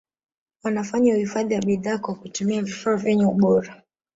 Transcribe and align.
wanafanya 0.63 1.13
uhifadhi 1.13 1.53
wa 1.55 1.61
bidhaa 1.61 1.97
kwa 1.97 2.15
kutumia 2.15 2.61
vifaa 2.61 2.95
vyenye 2.95 3.25
ubora 3.25 3.83